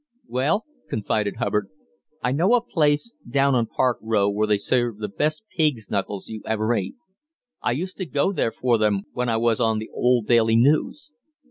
"Well," 0.25 0.65
confided 0.89 1.35
Hubbard, 1.35 1.67
"I 2.23 2.31
know 2.31 2.55
a 2.55 2.61
place 2.65 3.13
down 3.29 3.53
on 3.53 3.67
Park 3.67 3.99
Row 4.01 4.31
where 4.31 4.47
they 4.47 4.57
serve 4.57 4.97
the 4.97 5.07
best 5.07 5.43
pigs' 5.55 5.91
knuckles 5.91 6.27
you 6.27 6.41
ever 6.43 6.73
ate. 6.73 6.95
I 7.61 7.73
used 7.73 7.97
to 7.97 8.07
go 8.07 8.33
there 8.33 8.51
for 8.51 8.79
them 8.79 9.03
when 9.13 9.29
I 9.29 9.37
was 9.37 9.59
on 9.59 9.77
the 9.77 9.91
old 9.93 10.25
Daily 10.25 10.55
News. 10.55 11.11